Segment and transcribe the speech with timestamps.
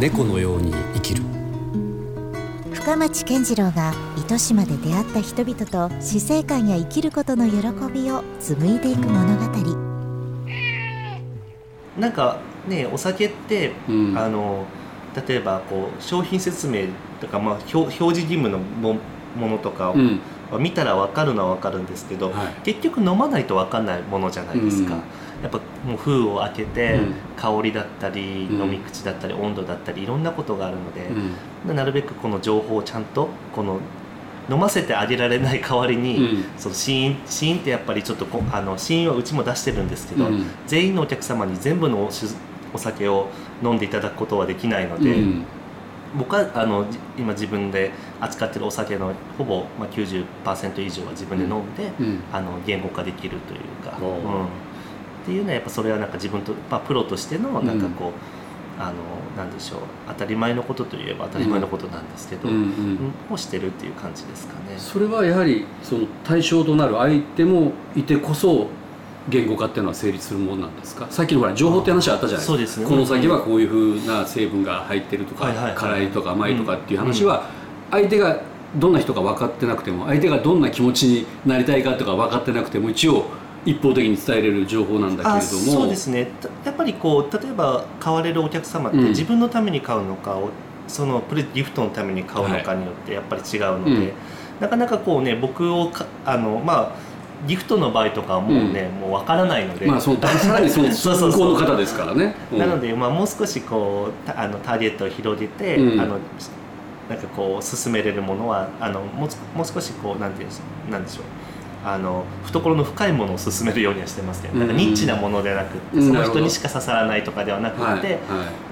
[0.00, 1.24] 猫のように生きる。
[2.72, 7.56] 深町健次郎が糸島で出会った人々と死生観や生きることの喜
[7.92, 9.44] びを紡いでいく物語。
[11.98, 14.16] なんかねお酒って、うん。
[14.16, 14.64] あの
[15.26, 16.86] 例えばこう商品説明
[17.20, 18.98] とか、まあ、表表示義務のも
[19.36, 20.20] ものとかを、うん
[20.58, 22.62] 見たら分かるのは分かるんですけど、はい。
[22.64, 25.00] 結局飲まないと分かんないものじゃないですか、うん。
[25.42, 27.14] やっぱもう封を開けて、うん。
[27.36, 28.62] 香りだったり、うん。
[28.62, 31.10] 飲み口だったり温度だったりいろんなことがあるので、
[31.66, 31.76] うん。
[31.76, 33.80] なるべくこの情報をちゃんとこの
[34.50, 36.44] 飲ませてあげられない代わりに、うん。
[36.56, 40.46] その試飲試飲ってやっぱりちょっとこあの試飲はうちも出してるんですけど、うん。
[40.66, 42.34] 全員のお客様に全部のお酒
[42.74, 43.28] お酒を
[43.62, 45.44] 飲んでいただくことはできないので、うん
[46.16, 47.90] 僕はあのじ今自分で
[48.20, 52.20] 扱ってるお酒のほぼ、まあ、90%以上は自分で飲んで、うん。
[52.32, 54.10] あの言語化できるというか、おう。
[54.12, 54.48] うん、っ
[55.24, 58.12] ていうのはやっぱそれはなんか自分と、まあ、プロとしてのなんかこう、
[58.80, 58.94] あの
[59.36, 59.80] なんでしょう。
[60.06, 62.54] 当たり前のことといえば当たり前のことなんですけど、うん。
[62.54, 62.62] うん。
[63.28, 63.34] うん。
[63.34, 64.76] をしてるっていう感じですかね。
[64.78, 68.68] それはやはりその対象となる相手もいてこそ
[69.28, 71.06] 言語化っていうのは成立するものなんですか？
[71.10, 72.82] さっきのほら情報って話あったじゃないですか。
[72.82, 72.88] ね。
[72.88, 75.74] この先はこういうふうな成分が入ってるとか、はいはいはい。
[75.74, 77.48] 辛いとか甘いとかっていう話は
[77.90, 78.40] 相手が
[78.76, 83.24] どんな人か分かってなくても相手がどんな気持ちになりたいかとか分かってなくても一応
[83.64, 85.38] 一方的に伝えれる情報なんだけれども。
[85.38, 86.30] あそうですね。
[86.40, 89.08] たやっぱりこう例えば買われるお客様ってうん。
[89.08, 90.50] 自分のために買うのか、お
[90.86, 94.12] そのプレギフトのために買うのかによってやっぱり違うので、うん。
[94.60, 97.07] なかなかこうね僕をかあのまあ
[97.46, 101.52] ギフトの場合とかはもうね、もうわからないので、まあそのさらにその そうそうそう。
[101.52, 102.58] 向こうの方ですからね、うん。
[102.58, 106.00] なので、まあ、もう少しこうたあのターゲットを広げて、うん。
[106.00, 106.18] あの
[107.08, 110.48] なんかこう進めれるものはあのもう少もう少しこうなんていう
[110.88, 111.24] んなんでしょう。
[111.84, 116.12] あの懐の深いものを進めるようにはしてますけど、なんかニッチなものではなくうん。
[116.12, 116.40] なるほど。
[116.40, 118.18] 人にしか刺さらないとかではなくて、はいは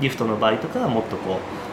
[0.00, 1.65] ギフトの場合とかはもっとこうひ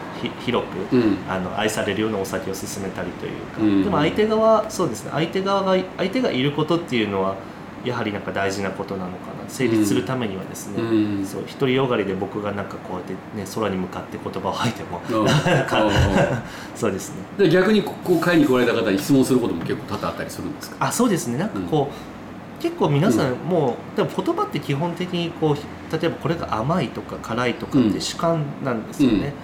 [0.44, 1.16] 広く、いうん。
[1.28, 3.84] あの愛されるようなお酒を勧めたりというか、うん。
[3.84, 5.10] でも相手側そうですね。
[5.12, 7.36] 相手側が相手がいることっていうのは
[7.84, 9.34] やはりなんか大事なことなのかな。
[9.46, 11.26] 成立するためにはですね、うん。
[11.26, 15.00] そう独りよがりで僕がなんかこうやってね空に向かって言葉を吐いても
[16.74, 17.16] そうですね。
[17.38, 20.76] で逆にここ買いに来られた方に質問することも結構多々あったりするんですか？
[20.80, 21.38] あそうですね。
[21.38, 29.34] なんかこう、結構皆さんもう、でも言葉って基本的にこう例えばこれが甘いとか辛いとかって主観なんですよね、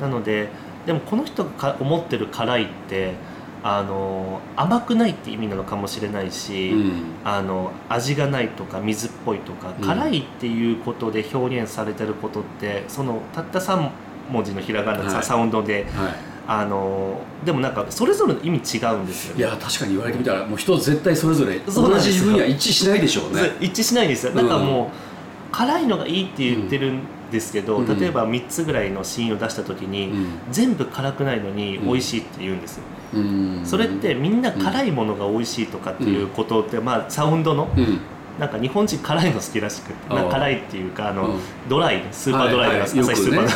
[0.00, 0.48] なので
[0.86, 3.14] でもこの人がか思ってる辛いって
[3.62, 7.02] あの甘くないって意味なのかもしれないし、うん。
[7.24, 9.84] あの味がないとか水っぽいとか、うん。
[9.84, 13.90] 辛いっていうことで表現されてることってそのたった3
[14.30, 15.24] 文字のひらがな、はい。
[15.24, 16.14] サウンドでは
[16.46, 23.50] あのでもなんかそれぞれの意味違うんですよい、いや確かに言われてみたらもう人絶対それぞれ同じ分野一致しないでしょうね。
[23.60, 25.08] 一致しないんですよ、うんなんかもう
[25.50, 27.00] 辛いのがいいって言ってるん
[27.30, 27.98] ですけど、うん。
[27.98, 30.38] 例えば3つぐらいのシーンを出した時に、うん。
[30.50, 31.86] 全部辛くないのにうん。
[31.86, 32.82] 美味しいって言うんですよ、
[33.14, 33.60] うん。
[33.64, 38.00] それってみんな辛いものが美味しいとかっていうことって、まあサウンドのうん
[38.38, 41.40] なんか日本人辛いの好きらしくって、辛いっていうかあの、うん。
[41.68, 43.16] ドライスーパードライとか、はいはい。
[43.16, 43.48] スーパーね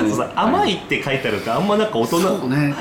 [0.00, 0.32] そうそう。
[0.36, 2.74] 甘いって書いてあるとあんまなんか大人ね。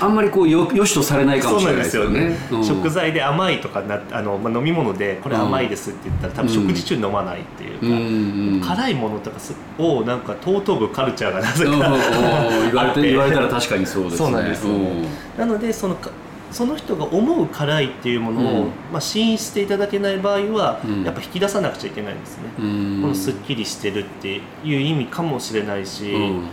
[0.00, 2.36] あんまりこうよよしとされないかもしれないですよね。
[2.50, 14.16] うん食材で甘いとかなあの、まあ、飲み物でこれ甘いですって言ったら多分食事中に飲まないっていうか、辛いものとかすをなんか尊ぶカルチャーがなぜか言われあってて言われたら確かにそうですね。
[14.18, 14.74] そうなんですよ。
[14.74, 15.06] うん。
[15.38, 16.10] なのでそのか
[16.52, 18.68] その人が思う辛いっていうものを、うん。
[18.92, 21.02] まあ、試飲していただけない場合は、うん。
[21.02, 22.98] やっぱ引き出さなくちゃいけないんですね、うん。
[23.02, 26.48] このすっきりしてるっていう意味かもしれないし、うん。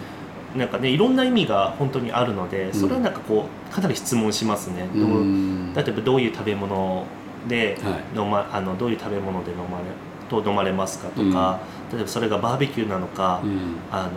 [0.56, 7.06] なんかねいろんな意味が本当にあるのでそれはなんかこうかなり質問しますね、どううん例えばどういう食べ物
[7.48, 8.20] ではい。
[8.20, 9.84] 飲ま、あのどういう食べ物で飲まれ
[10.30, 11.60] と飲まれますかとか、
[11.92, 13.78] 例えばそれがバーベキューなのか、うん。
[13.92, 14.10] あの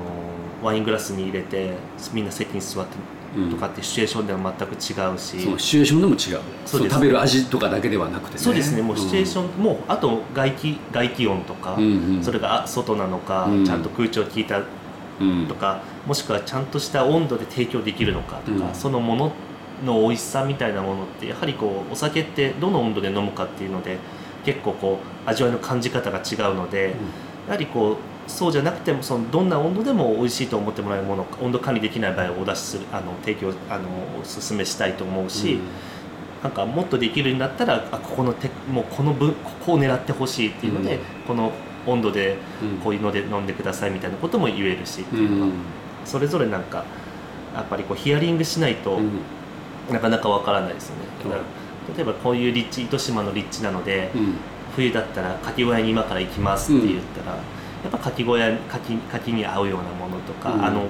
[0.63, 1.73] ワイングラスに入れて
[2.13, 6.41] みんな席に座ってうんとかってシチュエーションでは全く違うし、そのシチュエーションでも違う。
[6.67, 8.41] そう食べる味とかだけではなくてね。
[8.41, 8.83] そうですね。
[8.83, 12.23] もうシチュエーション、もうあと外気外気温とか、うんうん。
[12.23, 13.65] それがあ外なのか、うん。
[13.65, 14.61] ちゃんと空調効いた
[15.21, 15.47] うん。
[15.47, 18.75] とかもしくはちゃんとした温度で提供できるのかとか、うん。
[18.75, 19.33] そのもの
[19.85, 23.99] の美味しさみたいなものってやはりこうお酒ってどの温度で飲むかっていうので
[24.45, 26.95] 結構こう味わいの感じ方が違うので、
[27.47, 27.97] やはりこう
[28.27, 33.89] そうじゃなくてもそのどんな温度でも美味しいと思ってもらえるもの温度管理できない場合はお出しするあの提供あの
[34.19, 35.59] お勧めしたいと思うし、
[36.43, 41.01] なんかもっとできるんだったらあここのてもうこの分ここを狙ってほしいっていうので、うん。
[41.27, 41.53] この
[41.87, 42.79] 温度でうん。
[42.79, 45.53] こういうので飲んでくださいみたいなことも言えるしうん。
[46.05, 46.85] それぞれなんか
[47.55, 49.21] やっぱりこうヒアリングしないとうん。
[49.91, 51.03] なかなかわからないですよね、
[51.97, 54.35] 例えばこういう立地糸島の立地なので、うん。
[54.77, 57.39] 冬だったらかき小屋に今から行きますって言ったら、
[57.83, 60.65] やっぱ牡蠣小屋牡蠣牡蠣に合うようなものとか、うん。
[60.65, 60.89] あの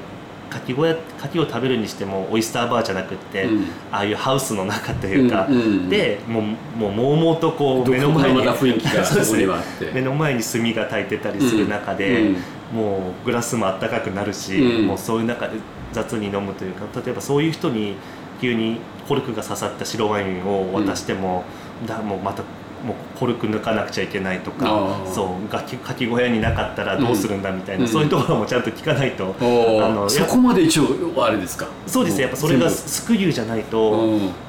[0.51, 3.65] 牡蠣小屋牡蠣を食べるにしてもオイスターバーじゃなくって、うん。
[3.91, 6.43] ああいうハウスの中というか、うんうんでもう
[6.79, 9.25] もうもうもうとこう目の前になまた雰囲気が そうです。
[9.25, 9.91] ねそこにはあって。
[9.93, 12.37] 目の前に炭が焚いてたりする中で、うん。
[12.75, 14.87] もうグラスもあったかくなるし、うん。
[14.87, 15.55] もうそういう中で
[15.93, 17.97] 雑に飲むというか例えばそういう人に
[18.41, 21.45] 急にコルクが刺さった白ワインを渡しても、
[21.87, 22.43] だもうまた
[22.85, 27.89] もうコルク抜かなくちゃいけないとかそうかきかき小屋になかったらどうするんだみたいな、うん。
[27.89, 29.87] そういうところもちゃんと聞かないと、おー。
[29.87, 30.85] あのそこまで一応
[31.25, 31.69] あれですか？
[31.87, 33.93] そうですねやっぱそれが全スクリューじゃないと、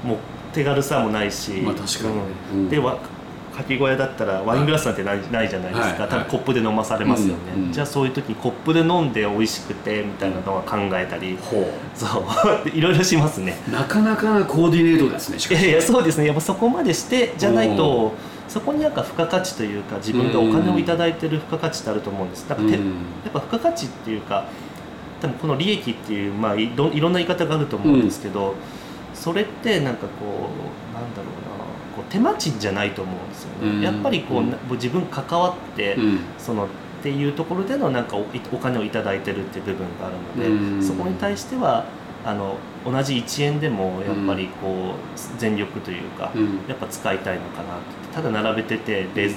[0.04, 0.18] もう
[0.54, 2.16] 手軽さもないし、まあ確かに
[2.54, 2.70] うん。
[2.70, 2.98] でわ
[3.56, 6.12] かき小屋だったらワイングラスなんてない,、ないじゃないですか、はい。
[6.12, 12.26] 多分コップで飲まされますよね、じゃあそういう時にコップで飲んで美味しくてみたいなのは考えたり、ほそ
[12.66, 12.70] う。
[12.74, 13.58] いろいろしますね。
[13.70, 16.26] うなかなかなコーディネートですねいやいやそうですね。
[16.26, 18.14] やっぱそこまでしてじゃないと
[18.48, 22.48] そこになんか付加価値というか自分がお金をいただいてる付加価値ってあると思うんです。
[22.48, 22.84] だからて、うん。
[22.84, 22.92] や
[23.30, 24.46] っぱ付加価値っていうか
[25.22, 28.56] 多分この利益っていう、まあ、いろいろんな言い方があると思うんですけど、
[29.14, 30.50] それってなんかこ
[30.92, 31.54] うなんだろうな
[31.96, 33.82] こう手間賃じゃないと思うんですよね、うん。
[33.82, 34.52] やっぱりこう、うん。
[34.52, 36.20] な自分関わって、うん。
[36.38, 36.68] そのっ
[37.04, 40.84] ていうところでのなんかおお金をいただいてるっていう部分があるので、うん。
[40.84, 41.86] そこに対しては
[42.26, 42.56] あの
[42.86, 46.60] 同じ1円でもやっぱりこう全力というか、うん。
[46.68, 47.82] やっぱ使いたいのかなと
[48.14, 49.36] ただ並べててレーズ、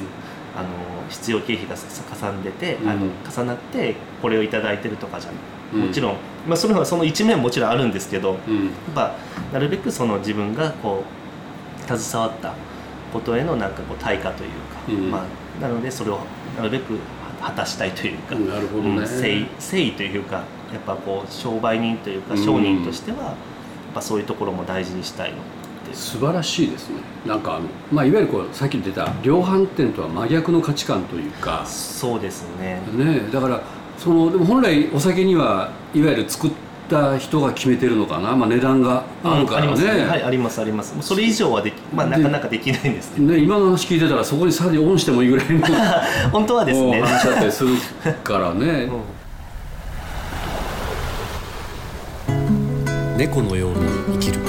[0.57, 0.69] あの
[1.09, 5.31] 必要経費がさかさんでて、あのうん重なってこれをいただいてるとかじゃ
[5.75, 5.81] うん。
[5.89, 6.17] もちろん、
[6.47, 8.67] まあ、それはその一面ももちろんあるんですけどうん。
[8.67, 9.17] やっぱ
[9.53, 11.26] なるべくその自分がこう
[11.87, 12.55] 携わった
[13.13, 15.11] ことへのなんかこう対価というか、うん。
[15.11, 15.25] ま
[15.59, 16.21] あ、なのでそれを
[16.57, 16.99] なるべく
[17.41, 18.89] 果たしたいというか、なるほどね。
[18.91, 20.37] うん誠意誠意というか
[20.73, 22.45] やっぱこう商売人というかうん。
[22.45, 23.35] 商人としては、やっ
[23.95, 25.39] ぱそういうところも大事にしたいの
[25.93, 26.97] 素晴らしいですね。
[27.25, 31.65] なんかあの、まあ、いわゆるこうさっき出た量販店とは真逆の価値観というか。
[31.67, 32.81] そうですね。
[32.95, 33.63] ねだから
[33.97, 36.51] そのでも本来お酒にはいわゆる作っ
[36.89, 40.95] た人が決めてるのかな、まあ、値段があるからりますね,、はいありますあります。
[41.01, 45.67] それ以上はでき、まあ、なかなかできないんですねね今の話聞いてたらそこにさらにオンしてもいいぐらいの
[46.33, 47.01] 本当はですね。
[47.03, 47.71] お話だったりする
[48.25, 48.89] からね、
[52.29, 53.17] うん。
[53.17, 54.46] 猫のように生きる